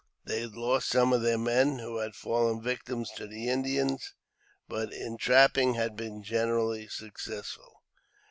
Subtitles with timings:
[0.25, 4.15] They had lost some of their men, who had fallen victims to the Indians,
[4.67, 7.83] but in trapping had been generally successful.